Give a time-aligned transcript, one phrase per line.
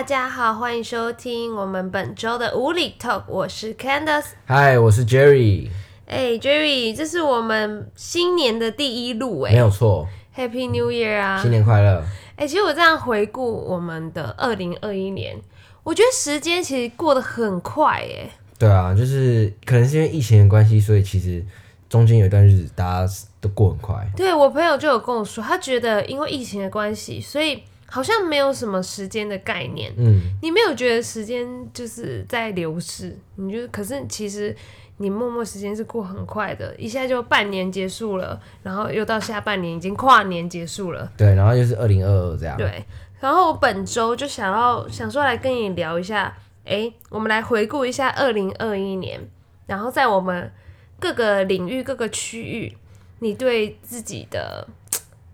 [0.00, 4.28] 大家好，欢迎收听我们本周的无理 Talk，我是 Candice。
[4.46, 5.68] 嗨，我是 Jerry。
[6.06, 11.38] 哎、j e r r y 这是我们新年的第一路哎、没有错，Happy New Year 啊！
[11.42, 12.02] 新年快乐！
[12.36, 15.38] 哎、其实我这样回顾我们的二零二一年，
[15.82, 21.44] 我觉得时间其实过得很快哎、对啊，就是可能是因为疫情的关系，所以其实
[21.90, 24.10] 中间有一段日子大家都过很快。
[24.16, 29.92] 对我朋友就有跟我说，他觉得因为疫情的关系，所以好像没有什么时间的概念。
[29.98, 33.14] 嗯，你没有觉得时间就是在流逝？
[33.34, 34.56] 你就可是其实
[34.98, 41.10] 你默默时间是过很快的，一下就半年结束了，然后又到下半年已经跨年结束了。
[41.16, 42.56] 对，然后又是二零二二这样。
[42.56, 42.84] 对，
[43.18, 49.20] 然后我本周就想要想说来跟你聊一下，诶，我们来回顾一下二零二一年，
[49.66, 50.52] 然后在我们
[50.98, 52.76] 各个领域、各个区域，
[53.20, 54.68] 你对自己的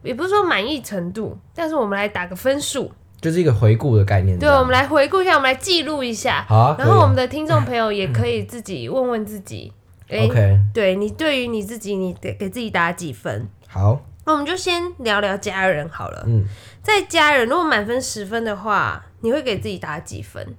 [0.02, 2.92] 也不是说满意程度，但是我们来打个分数。
[3.20, 4.38] 就是一个回顾的概念。
[4.38, 6.44] 对，我们来回顾一下，我们来记录一下。
[6.46, 6.76] 好啊。
[6.78, 9.72] 然后我们的的听众朋友也可以自己问问自己，
[10.08, 13.48] 诶，OK，对你对于你自己，你给给自己打几分？
[13.66, 16.24] 好，那我们就先聊聊家人好了。
[16.26, 16.44] 嗯，
[16.82, 20.54] 在家人，如果满分十分的话，你会给自己打几分？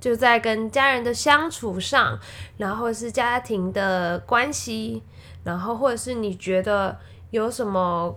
[0.00, 2.16] 就在跟家人的相处上，
[2.56, 5.02] 然后是家庭的关系，
[5.42, 6.96] 然后或者是你觉得
[7.30, 8.16] 有什么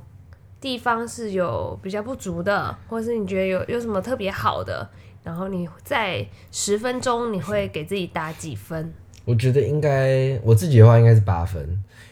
[0.62, 4.88] 地方是有比较不足的，或者是你觉得有有什么特别好的，
[5.24, 8.94] 然后你在十分钟你会给自己打几分？
[9.26, 11.62] 我觉得应该我自己的话应该是八分，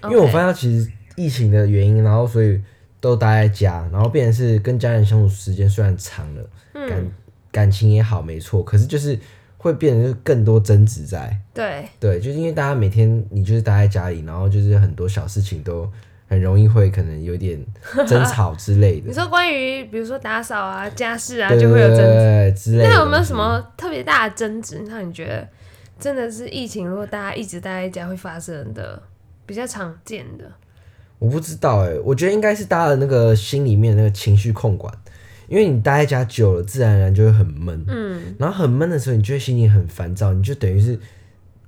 [0.03, 2.61] 因为我发现其实疫情的原因，然后所以
[2.99, 6.41] 都待在家，然后变成是跟家人相处时间虽然长了，
[6.73, 7.11] 感嗯，
[7.51, 9.19] 感情也好，没错，可是就是
[9.57, 11.35] 会变成更多争执在。
[11.53, 15.89] 对，对，就是因为大家每天你就是待在家里，然后就是很多小事情都
[16.29, 17.59] 很容易会可能有点
[18.07, 22.53] 争吵之类的你，说关于比如说打扫啊、家事啊，就会有争执。
[22.55, 22.89] 之类的。
[22.89, 23.35] 那有没有什？
[23.35, 24.81] 么特别大的争执？
[24.87, 25.47] 那你觉得
[25.99, 29.01] 真的是疫情，如果大家一直待在家会发生的
[29.45, 30.45] 比较常见的？
[31.17, 34.93] 我不知道哎，我觉得应该是大家的那个心里面的那个情绪控管，
[35.47, 40.97] 因为你待在家久了，自然而然就会很闷，嗯，然后很闷的时候，你就会心里很烦躁，你就等于是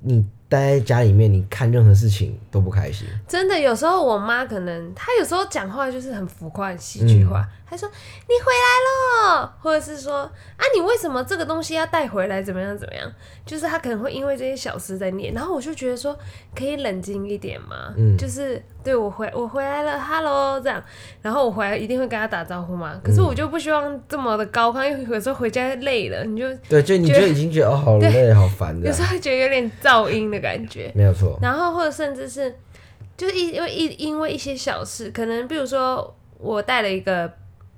[0.02, 3.08] 你待在家里面，你看任何事情都不开心。
[3.26, 12.78] 真的，有时候我妈可能她有时候讲话就是很浮夸、很戏剧化，她说你回来了，或者是说啊你为什么这个东西要带回来，怎么样？
[12.78, 13.10] 怎么样？
[13.46, 16.14] 就是她可能会因为这些小事在念，然后我就觉得说
[16.54, 18.18] 可以冷静一点嘛，嗯。
[18.18, 20.84] 就是对我回我回来了，hello 这样，
[21.22, 28.88] 然后我回来一定会跟她打招呼嘛，可是我就不希望这么的高亢，因为有时候回家累了，你就对，就你就已经觉得哦，好累， 好烦的。
[28.88, 30.92] 有时候会觉得有点噪音的感觉。
[30.94, 32.54] 没有错，然后或者甚至是
[33.16, 37.32] 就是一因为一因为一些小事，可能比如说我带了一个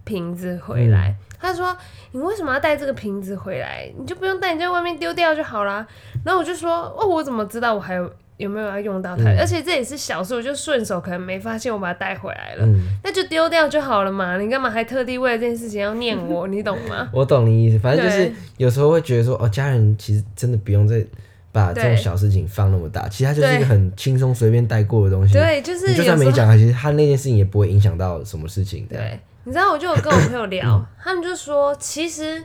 [0.04, 1.76] 瓶子回来，嗯他说
[2.14, 3.92] 你为什么要带这个瓶子回来？
[4.00, 5.86] 你就不用带，你在外面丢掉就好啦。
[6.24, 9.24] 然后我就说哦，我怎么知道我还有有没有要用到它？
[9.24, 12.66] 嗯而且这也是小事，我就顺手可能没发现我把它带回来了。
[12.66, 16.48] 嗯，那就丢掉就好了嘛，你干嘛还特地为了这件事情要念我？
[16.48, 17.10] 你懂吗？
[17.12, 21.06] 我懂你意思，反正就是有时候会觉得说，哦，家人其实真的不用再
[21.54, 25.34] 把这种小事情放那么大，其实它就是一个很轻松随便带过的东西。
[25.36, 28.98] 对，就是就算没讲，其实他那件事情也不会影响到什么事情的。
[28.98, 32.44] 对，你知道，我就有跟我朋友聊，他们就说，其实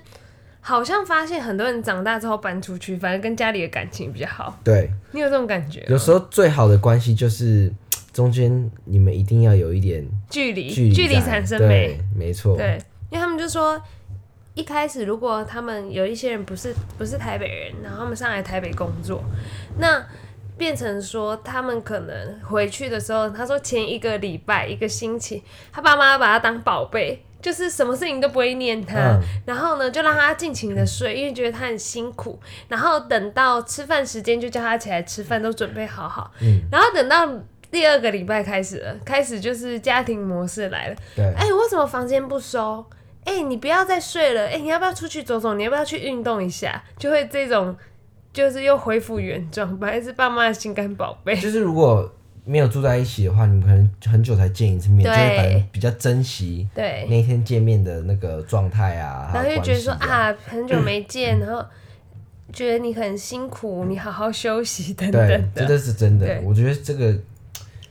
[0.61, 4.61] 好像发现很多人长大之后搬出去，反而跟家里的感情比较好。
[4.63, 5.83] 对，你有这种感觉？
[5.89, 7.73] 有时候最好的关系就是
[8.13, 11.99] 中间你们一定要有一点距离，距离产生美。
[12.15, 12.57] 没错。
[12.57, 12.79] 对，
[13.11, 13.81] 因为他们就说，
[14.59, 19.23] 一开始如果他们有一些人不是不是台北人，然后他们上来台北工作，
[19.79, 20.05] 那
[20.57, 27.25] 变成说他们可能回去的时候，他说前一个礼拜一个星期，他爸妈把他当宝贝。
[27.41, 32.37] 就是什么事情都不会念他，嗯然后呢，就让他尽情的睡，因为觉得他很辛苦。
[32.67, 36.33] 然后等到吃饭时间，就叫他起来吃饭，都准备好好。
[36.41, 37.29] 嗯然后等到
[37.71, 40.97] 第二个礼拜开始了，开始就是家庭模式来了。
[41.15, 42.85] 对，哎、为什么房间不收？
[43.29, 44.47] 哎、你不要再睡了。
[44.47, 45.55] 哎、你要不要出去走走？
[45.55, 46.83] 你要不要去运动一下？
[46.97, 47.77] 就会这种，
[48.33, 51.37] 就是又恢复原状，本来是爸妈的心肝宝贝。
[51.37, 52.11] 就是如果
[52.45, 61.63] 没有住在一起的话，你们可能很久才见一次面，就对会比较珍惜对，那一天见面的那个状态啊，然后就觉得说啊，很久没见， 然后
[62.51, 65.69] 觉得你很辛苦，你好好休息等对等，这的。
[65.69, 66.41] 个是真的。
[66.43, 67.15] 我觉得这个，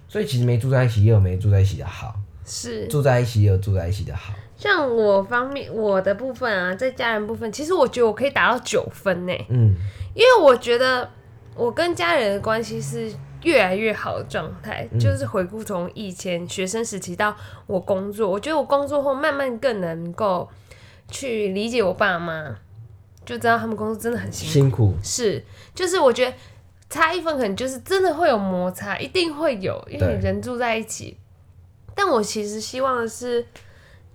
[0.07, 4.33] 所以其实没住在一起也有没住在一起的好，是，住在一起也有住在一起的好。
[4.57, 9.75] 像我方面，我的部分啊，在家人部分，其实我觉得我可以达到九分呢，嗯，
[10.15, 11.09] 因为我觉得
[11.55, 13.11] 我跟家人的关系是
[13.43, 14.87] 越来越好的状态。
[14.99, 17.35] 就是回顾从以前学生时期到
[17.67, 20.49] 我工作，我觉得我工作后慢慢更能够
[21.09, 22.55] 去理解我爸妈。
[23.23, 24.53] 就知道他们工作真的很辛苦。
[24.53, 25.43] 辛苦，是，
[25.75, 26.33] 就是我觉得
[26.89, 31.17] 差一分可能就是真的会有摩擦，一定会有，因为你人住在一起。
[31.93, 33.45] 但我其实希望的是，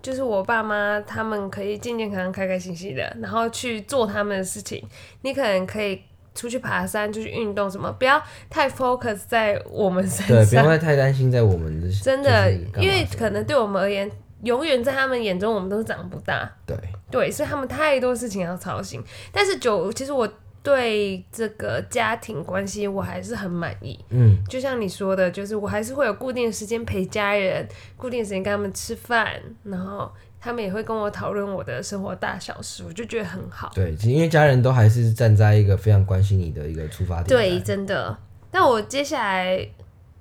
[0.03, 4.85] 就是我爸妈他们可以健健康康、开开心心的，然后去做他们的事情。
[5.23, 6.03] 你可能可以
[6.35, 8.21] 出去爬山、出去运动什么，不要
[8.51, 10.73] 太 focus 在我们身上对，不用上。
[10.73, 14.11] 再太担心在我们的真的因为可能对我们而言，
[14.43, 16.51] 永远在他们眼中我们都是长不大。
[16.67, 16.77] 对，
[17.11, 19.01] 对，所以他们太多事情要操心。
[19.31, 20.29] 但是九，其实我
[20.63, 23.99] 对这个家庭关系我还是很满意。
[24.11, 27.67] 嗯，就像你说的，就是我还是会有固定的时间陪家人，
[27.97, 29.29] 固定的时间跟他们吃饭，
[29.65, 30.11] 然后
[30.41, 33.73] 他们也会跟我讨论我的生活大小事，我就觉得很好。
[33.75, 37.27] 对，因为家人都还是站在一个非常关心你的一个出发点。
[37.27, 38.17] 对，，真的。
[38.53, 39.67] 那我接下来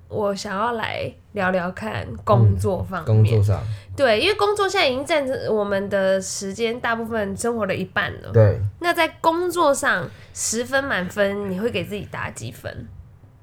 [0.08, 3.06] 我想要来聊聊看工作方面。
[3.06, 3.62] 工作上，
[3.96, 8.30] 对，因为工作现在已经占着我们的时间大部分生活的一半了。
[8.32, 12.86] 对，那在工作上十分满分，你会给自己打几分？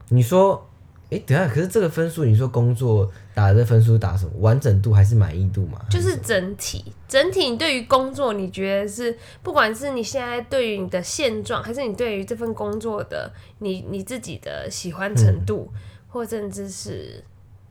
[0.09, 0.67] 你说，
[1.11, 4.31] 哎、等下，可是这个分数，你说工作打的这分数打什么？
[4.39, 5.79] 完整度还是满意度嘛？
[5.89, 15.71] 就是整体，整体你对于工作，你觉得是不管是你现在对于你的现状，还是你对于这份工作的你你自己的喜欢程度，
[16.07, 17.23] 或甚至是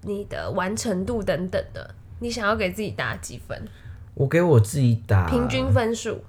[0.02, 3.60] 你的完成度等等的，你想要给自己打几分？
[4.14, 6.24] 我给我自己打平均，分数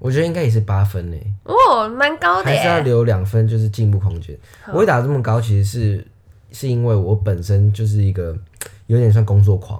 [0.00, 2.80] 我觉得应该也是八分呢，哦，蛮高的还是要。
[2.80, 4.36] 留两分，就是进步空间。
[4.72, 6.06] 我会打这么高，其实是
[6.50, 8.34] 是因为我本身就是一个
[8.86, 9.78] 有点像工作狂，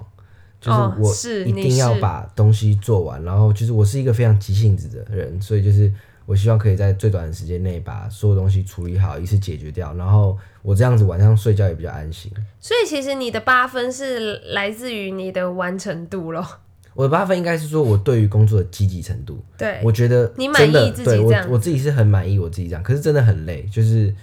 [0.61, 1.11] 就是哦我
[1.43, 5.91] 一定要是把东西做完，然后就是我是一个非常急性子的人，所以就是
[6.27, 12.31] 我希望可以在最短的时间内把所有东西处理好，一次解决掉，然后我这样子晚上睡觉也比较安心。
[12.59, 16.45] 所以其实你的八分是来自于你的完成度咯。
[16.93, 24.13] 我的八分应该是说我对于工作的积极程度，对，我觉得你满意自己这样我我自己是很满意我自己这样，可是真的很累，就是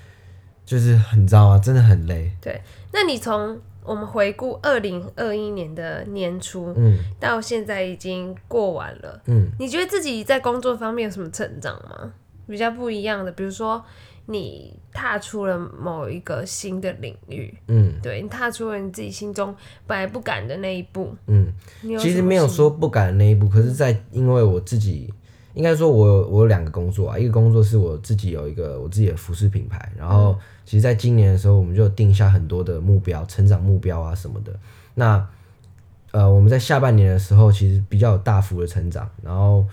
[0.66, 2.30] 就是很糟啊，真的很累。
[2.40, 2.60] 对
[2.92, 12.12] 那你从我们回顾二零二一年的年初，嗯到现在已经过完了，嗯，你觉得自己在工作方面有什么成长吗？
[12.46, 13.82] 比较不一样的，比如说
[14.30, 19.54] 你踏出了某一个新的领域，嗯对你踏出了你自己心中
[19.86, 21.14] 本来不敢的那一步。
[21.26, 21.52] 嗯，
[21.98, 25.12] 其实没有说不敢的那一步，可是在因为我自己。
[25.54, 34.52] 应该说我有，我有两个工作啊，一个工作是我自己有一个我自己的服饰品牌，然后嗯其实在今年的时候，我们就定下很多的目标，成长目标啊什么的。
[34.94, 35.26] 那
[36.12, 39.64] 呃，我们在下半年的时候，其实比较有大幅的成长，然后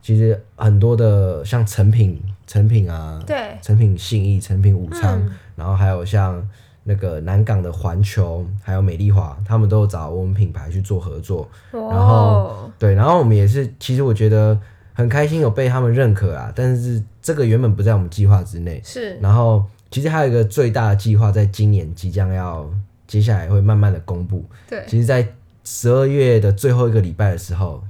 [0.00, 6.46] 其实很多的像成品、成品啊，对，成品信义、成品武昌，嗯然后还有像
[6.82, 11.48] 那个南港的环球，还有美丽华，他们都有找我们品牌去做合作。
[11.72, 14.58] 然后，对，然后我们也是，其实我觉得
[14.92, 18.80] 很开心有被他们认可啊，但是这个原本不在我们计划之内。
[18.84, 22.68] 是然后其实还有一个最大的计划，在今年即将要
[23.06, 24.44] 接下来会慢慢的公布。
[24.68, 25.26] 对，其实，在
[25.62, 27.82] 十二月的最后一个礼拜的时候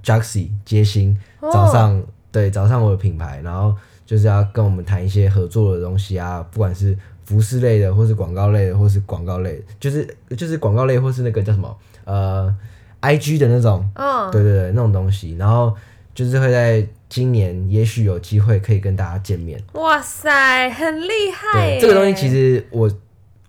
[0.85, 2.01] 新哦早上、
[2.31, 3.75] 对早上我的品牌，然后
[4.15, 10.07] 就是要跟我们谈一些合作的东西啊，不管是服饰类的，或是广告类的，或是广告类，就是
[10.37, 12.55] 就是广告类，或是那个叫什么呃
[13.03, 15.75] IG 的那种，嗯，对对对，那种东西，然后
[16.15, 19.61] 就是会在今年也许有机会可以跟大家见面。
[19.73, 22.89] 哇塞，很厉害这个东西其实我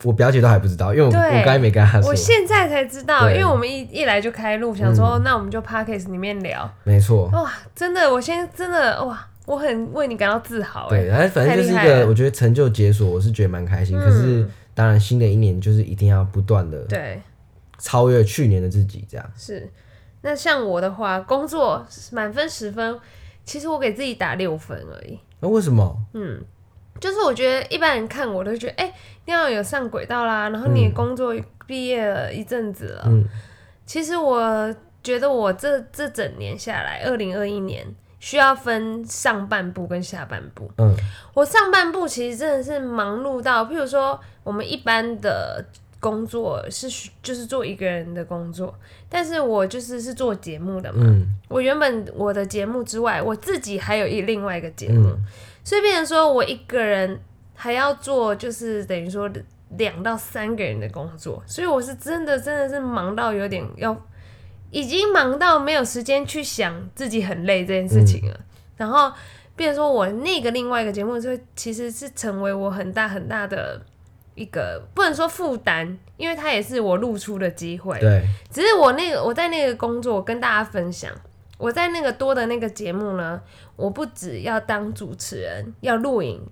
[0.03, 2.15] 我表姐都还不知道，因为我我对刚才没跟她说我。
[2.15, 6.67] 现在才知道，因为我们一一来就开录，想说、那我们就 podcast 里面聊。
[6.83, 10.99] 没错，哇，真的，我现在真的哇，我很为你感到自豪哎。
[10.99, 13.97] 对，然后反正就是一个我觉得成就解锁，我是觉得蛮开心。
[13.97, 17.21] 嗯可是当然，新的一年就是一定要不断的对，
[17.77, 19.31] 超越去年的自己，这样。
[19.37, 19.69] 是。
[20.21, 22.99] 那像我的话，工作满分十分，
[23.43, 25.19] 其实我给自己打六分而已。
[25.39, 25.95] 那为什么？
[26.13, 26.41] 嗯，
[26.99, 28.93] 就是我觉得一般人看我都觉得，哎、
[29.25, 31.35] 你好像有上轨道啦，然后你也工作
[31.67, 33.03] 毕业了一阵子了。
[33.05, 33.23] 嗯
[33.85, 37.85] 其实我觉得我这这整年下来，二零二一年
[38.25, 40.67] 需要分上半部跟下半部。
[40.79, 40.95] 嗯
[41.31, 45.63] 我上半部其实真的是忙碌到，譬如说我们一般的
[45.99, 46.87] 工作是
[47.21, 48.73] 就是做一个人的工作，
[49.07, 51.03] 但是我就是是做节目的嘛。
[51.05, 55.23] 嗯我原本我的节目之外，我自己还有一另外一个节目，嗯
[55.63, 57.19] 所以变成说我一个人
[57.53, 59.29] 还要做，就是等于说
[59.77, 63.95] 两到三个人的工作，所以我是真的真的是忙到有点要，
[64.71, 68.39] 已经忙到没有时间去想自己很累这件事情了。
[68.77, 69.11] 然后
[69.55, 73.81] 变成说我那个另外一个节目，就其实是成为我很大很大的
[74.33, 77.97] 一个不能说负担，因为它也是我露出的机会。
[77.99, 81.09] 对，只是我那个我在那个工作，我跟大家分享，
[81.57, 83.41] 我在那个多的那个节目呢，
[83.77, 86.45] 我不只要当主持人，要录影，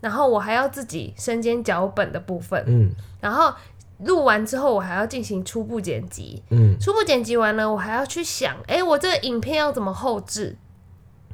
[0.00, 2.90] 然后我还要自己身兼脚本的部分，嗯
[3.20, 3.52] 然后
[3.98, 10.56] 录完之后，我还要进行初步剪辑，嗯初步剪辑完了，我还要去想，哎，我这个影片要怎么后置？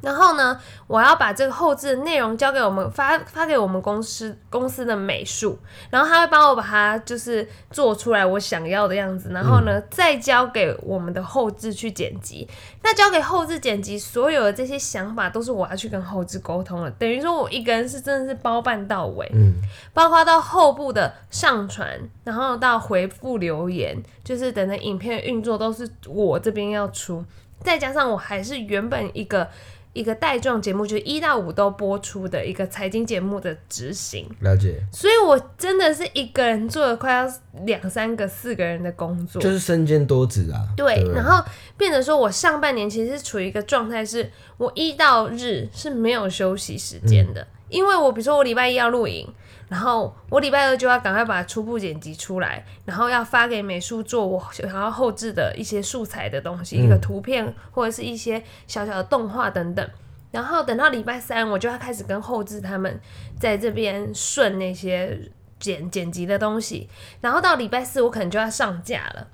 [0.01, 5.57] 然后呢，我要把这个后置的内容交给我们发发给我们公司公司的美术，
[5.89, 12.47] 然后他会帮我把它就是做出来我想要的样子，然后呢、再交给我们的后置去剪辑。
[12.83, 19.29] 那交给后置剪辑，所有的这些想法都是我要去跟后置沟通的，等于说我一个人是真的是包办到尾。
[19.33, 19.53] 嗯，
[19.93, 21.87] 包括到后部的上传，
[22.23, 27.23] 然后到回复留言，就是等等影片的运作都是我这边要出，
[27.63, 29.47] 再加上我还是原本一个
[29.93, 37.27] 一个带状节目，就是一到五都播出的一个财经节目的执行，了解，所以我真的是一个人做了快要
[37.65, 40.63] 两三个、四个人的工作，就是身兼多职啊。
[40.77, 41.43] 对，不然后
[41.77, 49.27] 变得说，我上半年其实是处于一个状态，是我一到日是没有休息时间的，因为我比如说我礼拜一要录影，
[49.71, 59.89] 然后我礼拜二就要赶快把初步剪辑出来，然后要发给美术做我想要后置的一些素材的东西，一个图片或者是一些小小的动画等等。
[60.29, 62.99] 然后等到礼拜三，我就要开始跟后置他们
[63.39, 65.17] 在这边顺那些
[65.57, 66.89] 剪剪辑的东西，
[67.21, 69.25] 然后到礼拜四我可能就要上架了。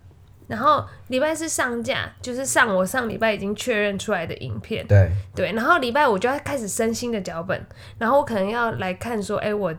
[0.47, 5.51] 然后礼拜四上架，就是上我上礼拜已经确认出来的影片，对，对。
[5.53, 7.59] 然后礼拜五就要开始升新的脚本，
[7.97, 9.73] 然后我可能要来看说，哎，我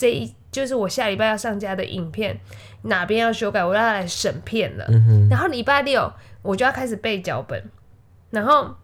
[0.00, 2.40] 这一就是我下礼拜要上架的影片
[2.84, 4.86] 哪边要修改，我要来审片了。
[4.88, 7.62] 嗯，然后礼拜六我就要开始背脚本，
[8.30, 8.74] 然后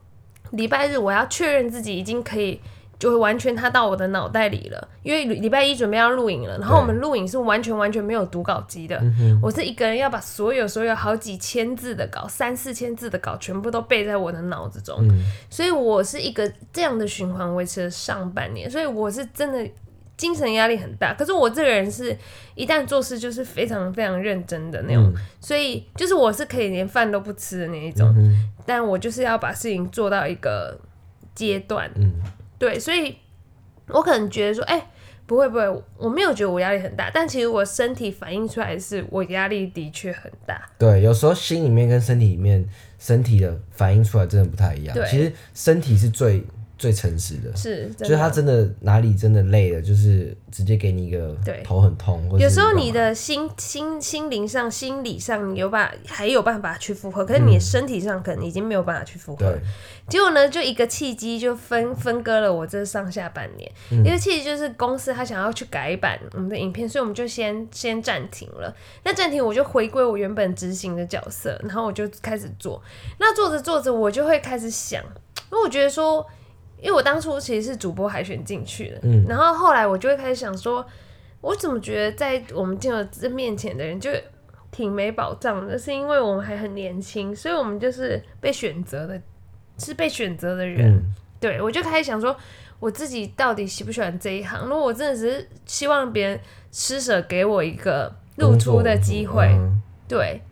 [0.51, 2.61] 礼拜日我要确认自己已经可以，
[2.99, 4.89] 就会完全它到我的脑袋里了。
[5.03, 9.03] 因为礼礼拜一准备要录影了，然后我们录影是完全完全没有读稿机的，
[9.41, 19.67] 我是一个人要把所有所有好几千字的稿、三四千字的稿全部都背在我的脑子中，嗯所以我是一个这样的循环维持了上半年，所以我是真的。
[20.17, 22.17] 精神压力很大，可是我这个人是
[22.55, 30.77] 一旦做事就是非常非常认真的那种，所以就是我是可以连饭都不吃的那一种，嗯但我就是要把事情做到一个
[31.35, 32.15] 阶段，嗯，
[32.59, 33.17] 对，所以
[33.89, 34.91] 我可能觉得说，哎、
[35.27, 42.67] 不会不会，我没有觉得我压力很大，但其实我身体反映出来的是我压力的确很大，对，有时候心里面跟身体里面
[42.99, 44.95] 身体的反应出来真的不太一样。
[44.97, 45.07] 对。
[45.07, 46.43] 其实身体是最
[46.79, 48.31] 最诚实的，是，就是他。
[48.37, 59.47] 真的哪里真的累了，就是直接给你一个对头很痛，或者有时候你的心心心灵上、心理上，你有把还有办法去负荷，可是你的身体上可能已经没有办法去负荷。
[59.47, 59.59] 对，
[60.07, 63.73] 结果呢，就一个契机就分分割了我这上下半年。
[63.91, 68.77] 嗯一个契机就是公司他想要去改版我们的影片，所以我们就先先暂停了。
[69.03, 72.83] 那暂停我就回归我原本执行的角色，然后我就开始做。
[73.19, 75.03] 那做着做着，我就会开始想，
[75.51, 76.27] 因为我觉得说，
[76.79, 80.87] 因为我当初其实是主播海选进去的，嗯然后后来我就会开始想说，
[81.41, 84.11] 我怎么觉得在我们镜头这面前的人就。
[84.73, 89.19] 挺没保障的，是因为我们还很年轻，所以我们就是被选择的，
[89.79, 90.93] 是被选择的人。
[90.93, 92.37] 嗯，对我就开始想说，
[92.79, 94.67] 我自己到底喜不喜欢这一行？
[94.67, 96.39] 如果我真的只是希望别人
[96.73, 100.43] 施舍给我一个露出的机会，嗯对，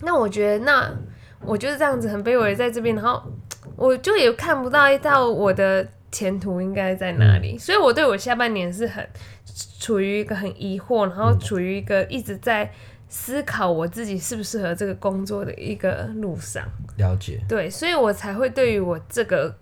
[0.00, 0.90] 那我觉得那
[1.44, 3.22] 我就是这样子很卑微在这边，然后
[3.76, 9.06] 我就也看不到一道我的前途应该在哪里，所以我对我下半年是很
[9.80, 12.70] 处于一个很疑惑，然后处于一个一直在
[13.08, 16.64] 思考我自己适不适合这个工作的一个路上。
[16.96, 19.54] 了解，对，所以我才会对于我这个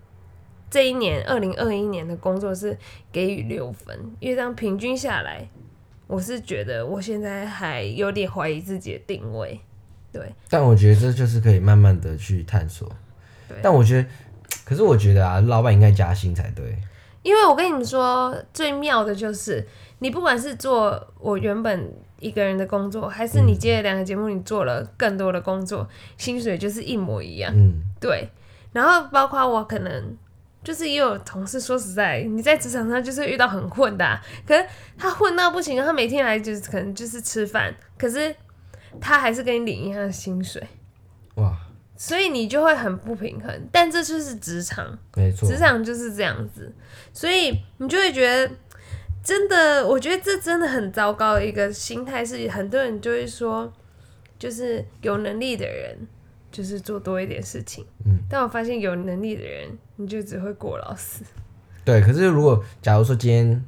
[0.69, 2.77] 这一年二零二一年的工作是
[3.11, 5.49] 给予六分，因为这样平均下来，
[6.07, 9.61] 我是觉得我现在还有点怀疑自己的定位。
[10.13, 12.91] 对，但我觉得这就是可以慢慢的去探索
[13.49, 13.57] 对。
[13.63, 14.09] 但我觉得，
[14.65, 16.77] 可是我觉得啊，老板应该加薪才对。
[17.23, 19.67] 因为我跟你们说，最妙的就是
[19.99, 25.87] 你不管是做我原本一个人的工作，还是你接了两个节目，你做了更多的工作，
[26.17, 27.53] 薪水就是一模一样。
[27.55, 28.31] 嗯，对，
[28.73, 30.17] 然后包括我可能
[30.65, 34.65] 就是也有同事，说实在，你在职场上就是遇到很混的、啊，可是
[34.97, 38.35] 他混到不行，他每天来就是可能就是吃饭，可是
[38.99, 40.67] 他还是跟你领一样的薪水，
[41.35, 41.55] 哇，
[41.97, 43.69] 所以你就会很不平衡。
[43.71, 46.73] 但这就是职场，没错职，场就是这样子，
[47.13, 48.51] 所以你就会觉得。
[49.23, 53.71] 真的，我觉得这真的很糟糕的一个心态，是很多人就会说，
[54.39, 55.95] 就是有能力的人，
[56.51, 57.85] 就是做多一点事情。
[58.07, 61.23] 嗯，但我发现有能力的人，你就只会过劳死。
[61.85, 62.01] 对。
[62.01, 63.63] 可是如果假如说今天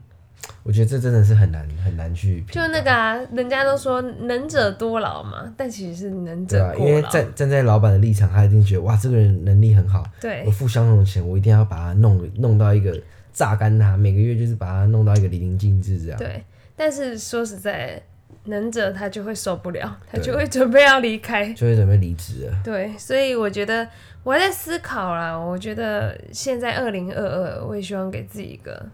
[0.65, 6.89] 我觉得这真的是很难很难去就那个啊，人家都说能者多劳嘛，但其实是能者过劳。
[6.89, 12.97] 因为站站在老板的立场，他一定觉得哇，这个人能力很好，对我付相同的钱，我一定要把他弄弄到一个
[13.33, 16.19] 榨干他，每个月就是把他弄到一个淋漓尽致这样。
[16.19, 16.45] 对，
[16.77, 18.01] 但是说实在，
[18.45, 21.53] 能者他就会受不了，他就会准备要离开。
[21.53, 22.59] 就会准备离职了。
[22.65, 23.87] 对，所以我觉得
[24.25, 25.37] 我还在思考啦。
[25.37, 28.85] 我觉得现在二零二二，我也希望给自己一个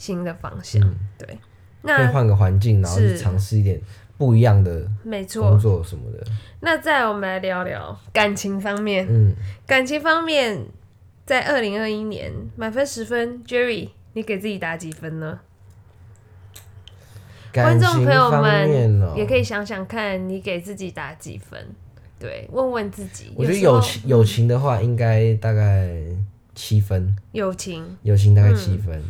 [0.00, 0.80] 新的方向。
[0.82, 1.38] 嗯对，可以
[1.82, 3.78] 那换个环境，然后去尝试一点
[4.16, 5.58] 不一样的没错工。
[5.58, 6.26] 作什么的。
[6.60, 9.06] 那再我们来聊聊感情方面。
[9.06, 9.34] 嗯，
[9.66, 10.64] 感情方面，
[11.26, 15.38] 在二零二一年满分十分，Jerry，你给自己打几分呢？
[17.52, 21.58] 观众朋友们哦，也可以想想看，你给自己打几分？
[22.18, 23.32] 对，问问自己。
[23.36, 25.90] 我觉得友情友情的话，应该大概
[26.54, 29.02] 七分，友情、友情大概嗯七分。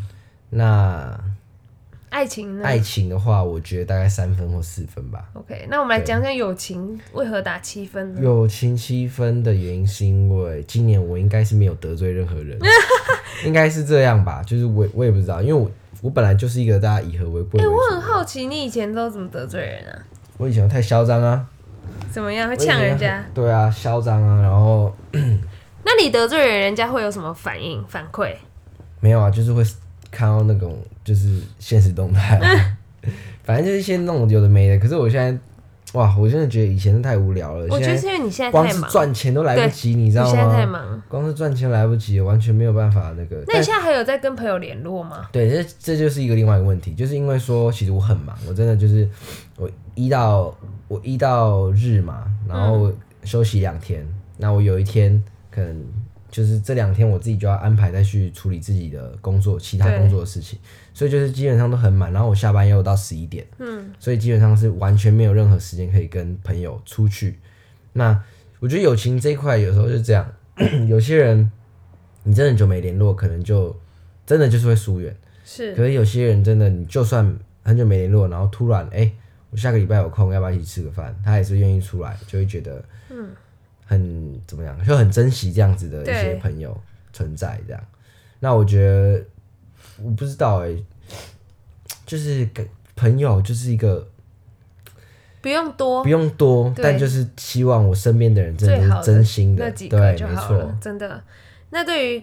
[0.51, 1.19] 那
[2.11, 5.25] 爱情呢爱情的话，我觉得大概三分或四分吧。
[5.35, 8.21] ？OK，那我们来讲讲友情为何打七分呢？
[8.21, 12.59] 友情七分的原因是因为今年我应该是没有得罪任何人，
[13.47, 14.43] 应该是这样吧？
[14.43, 15.71] 就是我我也不知道，因为我
[16.03, 18.01] 我本来就是一个大家以和为贵哎、我很。
[18.01, 20.03] 好奇，你以前都怎么得罪人啊？
[20.37, 21.47] 我以前太嚣张啊，
[22.11, 23.25] 怎么样会呛人家？
[23.33, 28.35] 对啊，嚣张啊，然后那你得罪人，人家会有什么反应反馈？
[28.99, 29.63] 没有啊，就是会
[30.11, 32.77] 看到那种就是现实动态、啊，
[33.45, 34.79] 反正就是一些那种有的没的。
[34.79, 35.39] 可是我现在，
[35.99, 40.73] 哇，我真的觉得以前太无聊了，我觉得是因为你现在光是太忙，赚钱都来不及，你知道吗现在太吗？
[40.73, 41.03] 忙。
[41.09, 43.43] 光是赚钱来不及，完全没有办法那个。
[43.49, 45.29] 那你现在还有在跟朋友联络吗？
[45.33, 49.09] 对，这这就是一个另外一个问题，就是因为说，其实我很忙，我真的就是
[49.57, 52.93] 我一到我一到日嘛，然后
[53.25, 55.77] 休息两天，那我有一天可能
[56.31, 60.59] 就是这两天我自己就要安排再去处理自己的工作，其他工作的事情，
[60.95, 67.39] 所以就是基本上都很满，然后我下班又到十一点，嗯，所以基本上是完全没有任何时间可以跟朋友出去。
[67.93, 68.23] 那
[68.61, 70.31] 我觉得友情这一块有时候就这样，
[70.89, 71.51] 有些人
[72.23, 73.75] 你真的很久没联络，可能就
[74.25, 75.17] 真的就是会疏远。
[75.45, 79.11] 是可是有些人真的，你就算很久没联络，然后突然哎、
[79.51, 81.13] 我下个礼拜有空，要不要一起吃个饭？
[81.25, 83.31] 他也是愿意出来，就会觉得嗯，
[83.91, 86.81] 很怎么样，就很珍惜这样子的一些朋友
[87.13, 87.85] 存在这样。
[88.39, 89.25] 那我觉得
[90.01, 90.77] 我不知道哎、
[92.07, 94.09] 就是跟朋友就是一个
[95.41, 100.73] 不用多不，用多，但就是希望我身边的人真的是真心的，对，没错，。
[100.81, 101.21] 真的。
[101.71, 102.23] 那对于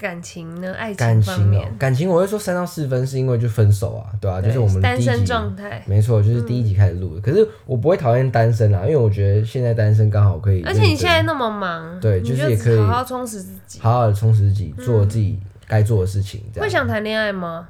[0.00, 0.72] 感情呢？
[0.72, 7.20] 爱感情方面，，感情我会说三到四分，是因为就分手啊，对啊，就是我们单身第一集状态，没错，就是第一集开始录的。
[7.20, 13.78] 可是我不会讨厌单身啊，因为我觉得现在单身刚好可以认真，而且你现在那么忙，对就是也可以好好充实自己。
[13.80, 16.42] 好好的充实自己，做自己该做的事情。
[16.54, 17.68] 这样，会想谈恋爱吗？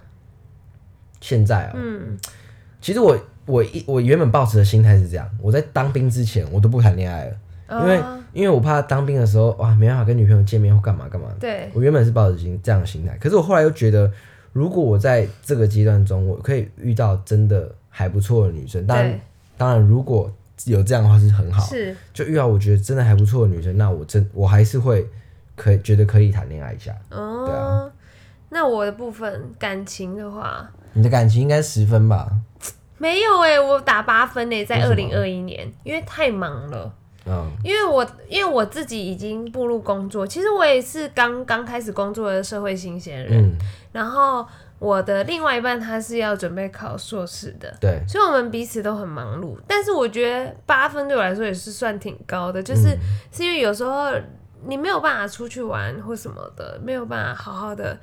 [1.21, 2.16] 现在啊、嗯，
[2.81, 11.29] 其实我我一我原本抱持的心态是这样，我在当兵之前我都不谈恋爱了，因为、哦因为我怕当兵的时候哇没办法跟女朋友见面或干嘛干嘛。
[11.38, 14.11] 对，我原本是抱着心这样的心态，可是我后来又觉得，
[14.53, 19.21] 如果我在这个阶段中，我可以遇到真的还不错的女生，当然对，
[19.57, 20.33] 当然如果
[20.64, 25.09] 有这样的话是很好，是就遇到我觉得真的还不错的女生，那我真我还是会
[25.57, 26.95] 可以觉得可以谈恋爱一下。
[27.11, 27.47] 哦。
[27.47, 27.90] 对啊
[28.53, 32.29] 那我的部分感情的话，你的感情应该十分吧？
[32.99, 36.93] 没有哎、我打八分哎、在二零二一年，因为太忙了。
[37.26, 43.44] 嗯，因为我因为我自己已经步入工作，其实我也是刚刚开始工作的社会新鲜人。
[43.44, 43.56] 嗯，
[43.92, 44.46] 然后
[44.78, 49.56] 我的另外一半他是要准备考硕士的，对，所以我们彼此都很忙碌。
[49.66, 52.96] 但是我觉得八分对我来说也是算挺高的，就是、
[53.30, 54.11] 是因为有时候
[54.64, 57.98] 你没有办法出去玩或什么的，没有办法好好的。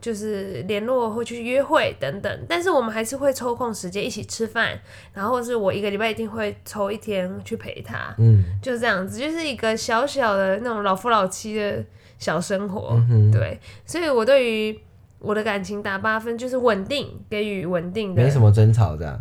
[0.00, 4.78] 就是联络或去约会等等，但是我们还是会抽空时间一起吃饭，
[5.12, 11.84] 然后是我一个礼拜一定会抽一天去陪他，嗯，就这样子，就是一个小小的那种老夫老妻的
[12.18, 13.30] 小生活，嗯哼。
[13.30, 14.80] 对，所以我对于
[15.18, 19.18] 我的感情打八分，就是稳定，给予稳定的，没什么争吵这样。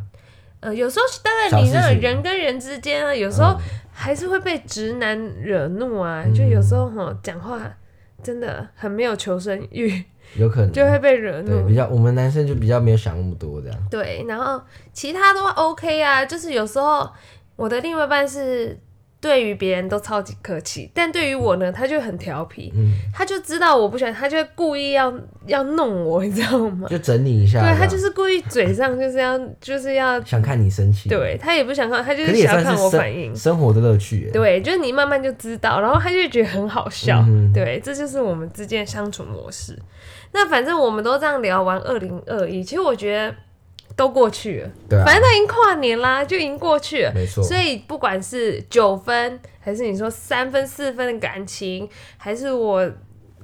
[0.60, 2.02] 呃，有时候当然你那小事情。
[2.02, 3.62] 种人跟人之间啊，有时候嗯。
[4.00, 7.60] 还是会被直男惹怒啊，就有时候哈讲话
[8.24, 10.04] 真的很没有求生欲，
[10.38, 11.76] 有可能就会被惹对怒比。
[11.76, 13.78] 较我们男生就比较没有想那么多这样。
[13.90, 17.10] 对，然后其他都 OK 啊，就是有时候
[17.56, 18.78] 我的另外一半是
[19.20, 25.12] 对于别人都超级客气，但对于我呢，他就很调皮，嗯，他就知道我不喜欢，他就故意要
[25.48, 26.88] 要弄我，你知道吗？
[26.88, 27.60] 就整你一下。
[27.62, 33.36] 对他就是故意嘴上就是要就是要，想看你生气。，对他也不想看，他就是想要看我反应。
[33.36, 34.30] 生活的乐趣。
[34.32, 37.24] 对，就是你慢慢就知道，然后他就会觉得很好笑。
[37.28, 39.78] 嗯对，这就是我们之间相处模式。
[40.32, 43.34] 那反正我们都这样聊完二零二一，其实我觉得
[43.98, 47.12] 都过去了，对啊，反正都已经跨年啦，就已经过去了。
[47.16, 52.88] 没错，所以不管是九分，还是你说三分、四分的感情，还是我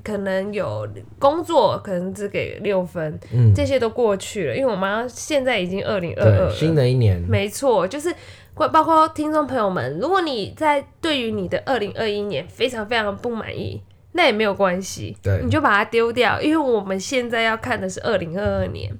[0.03, 0.87] 可能有
[1.17, 6.75] 工作，可能只给六分，嗯，这些都过去了，因为我妈现在已经二零二二对，新。
[6.75, 8.13] 的一年，没错，就是
[8.53, 18.95] 包包括听众朋友们，如果你在对于你的二零二一年非常非常不满意，那也没有关系，对你就把它丢掉，因为我们现在要看的是二零二二年。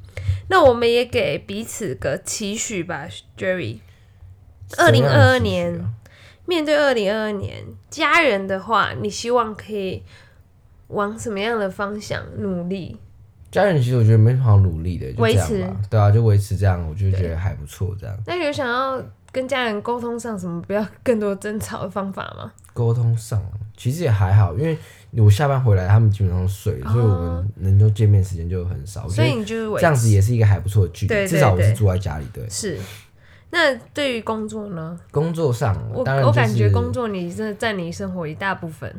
[0.53, 3.79] 那我们也给彼此个期许吧，Jerry。
[4.69, 5.93] 什么样的2022年啊
[6.45, 10.03] 面对二零二二年，家人的话，你希望可以
[10.89, 12.99] 往什么样的方向努力？
[13.49, 17.95] 家人其实我觉得没什么好努力的，就这样维持吧，对啊，就维持这样，我就觉得还不错。
[17.99, 22.53] 这样那有想要跟家人沟通上什么不要更多争吵的方法吗？
[22.73, 23.43] 沟通上
[23.75, 24.77] 其实也还好，因为
[25.17, 29.07] 我下班回来他们基本上睡了，所以我们能够见面时间就很少。
[29.07, 32.25] 所以你就是这样子也是一个还不错的距离，至少我是住在家里。
[32.33, 32.79] 对，是。
[33.51, 34.99] 那对于工作呢？
[35.11, 38.91] 工作上我当然就我感觉工作你真的占你生活一大部分。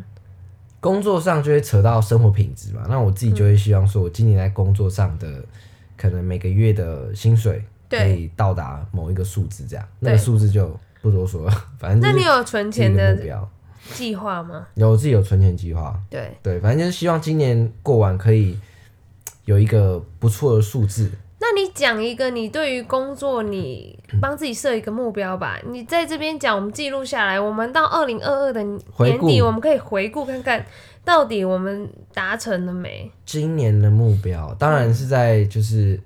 [0.78, 2.84] 工作上就会扯到生活品质嘛。
[2.88, 5.44] 那我自己就会希望说，我今年在工作上的
[5.96, 13.50] 可能每个月的薪水可，以到达某一个数字，这样那个数字就不多说了，反正就是那你有存钱的的目标。
[13.92, 14.66] 计划吗？
[14.74, 18.58] 有我自己有存钱计划，对，对，反正就是希望今年过完可以
[19.44, 21.10] 有一个不错的数字。
[21.40, 25.60] 那你讲一个你对于工作你帮自己设一个目标吧。
[25.68, 28.80] 你在这边讲，我们记录下来，我们到二零二二的年
[29.26, 30.64] 底，我们可以回顾看看
[31.04, 33.10] 到底我们达成了没。
[33.26, 36.00] 今年的目标当然是在就是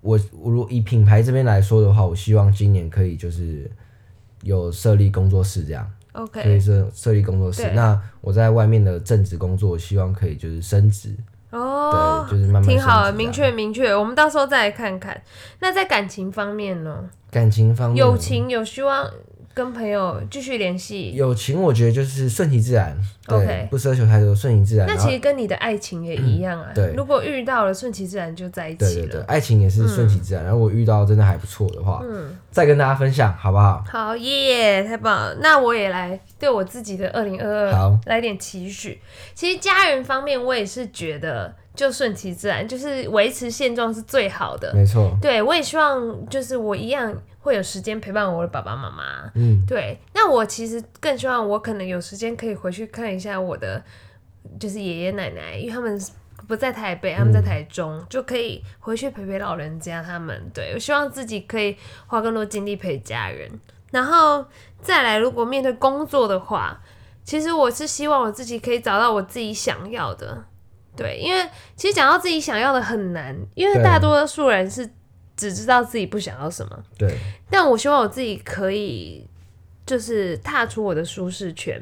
[0.00, 3.70] 我我如以品牌这边来说的话，我希望今年可以就是
[4.42, 7.70] 有设立工作室这样，可以 OK，设设立工作室。
[7.72, 11.14] 那我在外面的正职工作，希望可以就是升职，
[11.50, 13.30] 哦对，，就是慢慢挺好的，明。
[13.32, 13.94] 确明确。
[13.94, 15.20] 我们到时候再来看看。
[15.60, 17.08] 那在感情方面呢？
[17.30, 19.08] 感情方面，友情有希望
[19.52, 24.86] 跟朋友继续联系，友情，我觉得就是顺其自然，对 OK 不奢求太多，顺其自然。
[24.86, 26.70] 那其实跟你的爱情也一样啊。
[26.74, 29.24] 对如果遇到了，顺其自然就在一对对对，起了。
[29.26, 30.44] 爱情也是顺其自然。
[30.44, 33.84] 然后我遇到真的还不错的话，嗯，再跟大家分享，好不好？
[33.88, 35.36] 好耶，太棒了！
[35.40, 39.00] 那我也来对我自己的二零二好二来点期许。
[39.34, 44.70] 其实家人方面，我也是觉得就顺其自然，就是维持现状是最好的。
[44.74, 49.32] 没错，对，我也希望就是我一样会有时间陪伴我的爸爸妈妈。
[49.34, 53.82] 嗯，对，那我其实更希望我可能有时间可以回去看一下我的
[54.58, 55.98] 就是爷爷奶奶，因为他们
[56.46, 60.50] 不在台北，他们在台中，就可以回去陪陪老人家他们。
[60.52, 61.74] 对我希望自己可以
[62.06, 63.50] 花更多精力陪家人，
[63.90, 64.44] 然后
[64.82, 66.78] 再来，如果面对工作的话，
[67.24, 70.44] 其实我是希望我自己可以找到我自己想要的。
[70.96, 74.88] 对，因为其实讲到自己想要的很难，因为大多数人是
[75.36, 76.78] 只知道自己不想要什么。
[76.98, 77.16] 对，
[77.48, 79.26] 但我希望我自己可以，
[79.86, 81.80] 就是踏出我的舒适圈，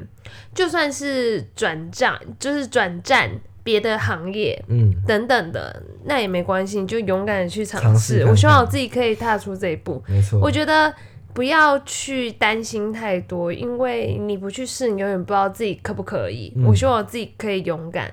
[0.53, 3.29] 就算是转账，就是转战
[3.63, 8.25] 别的行业嗯，等等的，那也没关系，你就勇敢的去尝试。
[8.25, 10.01] 我希望我自己可以踏出这一步。
[10.07, 10.93] 没错，我觉得
[11.33, 16.53] 不要去担心太多，因为你不去试，你永远不知道自己可不可以。
[16.55, 18.11] 嗯我希望我自己可以勇敢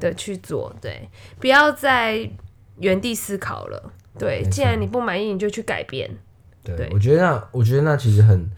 [0.00, 1.08] 的去做，对，
[1.38, 2.28] 不要在
[2.78, 3.92] 原地思考了。
[4.18, 6.10] 对，既然你不满意，你就去改变。
[6.64, 8.50] 对对，我觉得那我觉得那其实很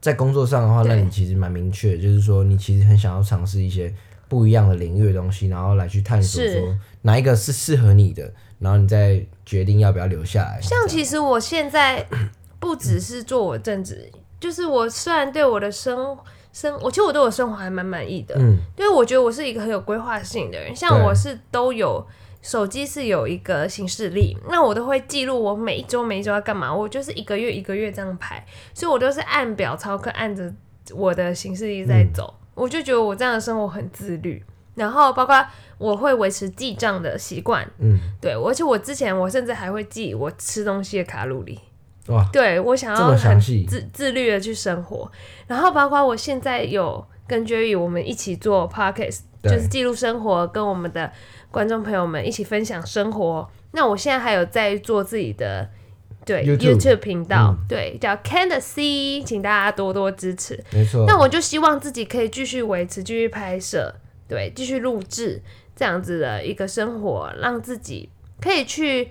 [0.00, 3.92] 在工作上的话，那你其实蛮明确，就是说你其实很想要尝试一些
[4.28, 10.60] 不一样的领域的东西，然后来去探索说哪一个是适合你的，然后你再决定要不要留下来。
[10.60, 12.06] 像其实我现在
[12.60, 16.16] 不只是做我正职，就是我虽然对我的生
[16.52, 22.06] 生，我其实我对我生活还蛮满意的，嗯，因为我觉得我是一个很有规划性的人，像我是都有。
[22.44, 30.52] 手机是有一个行事历，那我都会记录我每一周每一周要干嘛，我就是一个月一个月这样排，所以我都是按表操课，按着
[30.92, 32.34] 我的行事历在走。
[32.54, 35.46] 我就觉得我这样的生活很自律，然后包括
[35.78, 41.60] 我会维持记账的习惯，嗯，对，而且我之前我甚至还会记我吃东西的卡路里。
[42.08, 45.10] 哇，对我想要很自自律的去生活，
[45.46, 51.12] 然后包括我现在有跟 Jerry 我们一起做 podcast，对就是记录生活，跟我们的
[51.50, 53.48] 观众朋友们一起分享生活。
[53.70, 55.70] 那我现在还有在做自己的
[56.26, 60.62] 对 YouTube 频道，嗯对叫 Candace，请大家多多支持。
[60.72, 61.04] 没错。
[61.06, 63.94] 那我就希望自己可以继续维持、继续拍摄，
[64.28, 65.40] 对，继续录制
[65.76, 68.08] 这样子的一个生活，让自己
[68.40, 69.08] 可以去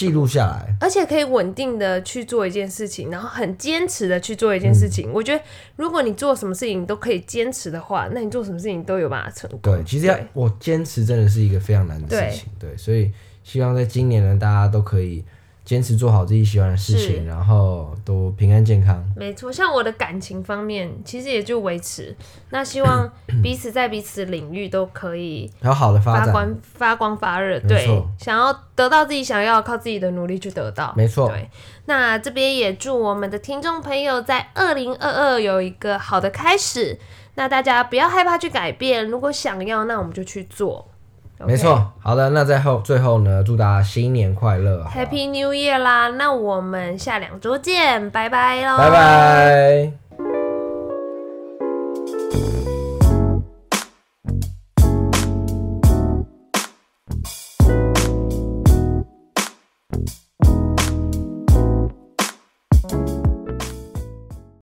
[0.00, 5.12] 记录下来，而且可以稳定的去做一件事情，然后很坚持的去做一件事情。
[5.12, 5.44] 我觉得，
[5.76, 9.60] 如果你做什么事情都可以坚持的话，那你做什么事情都有办法成功。
[9.60, 13.12] 对，其实要我坚持真的是一个非常难的事情，对，所以
[13.44, 15.22] 希望在今年呢，大家都可以
[15.64, 19.04] 坚持做好自己喜欢的事情，然后都平安健康。
[19.16, 22.16] 没错，像我的感情方面，其实也就维持。
[22.50, 23.08] 那希望
[23.42, 27.86] 彼此在彼此领域都可以还有好的发展，发光发光发热，对，
[28.18, 30.92] 想要得到自己想要，靠自己的努力去得到。
[30.96, 31.48] 没错对。
[31.86, 36.98] 那这边也祝我们的听众朋友在二零二二有一个好的开始。
[37.36, 40.89] 那大家不要害怕去改变，如果想要，那我们就去做。
[41.46, 41.92] 没错。
[42.00, 46.08] 好的，那在后最后呢，祝大家新年快乐 Happy New Year 啦！
[46.08, 49.99] 那我们下两周见，拜拜喽，拜拜。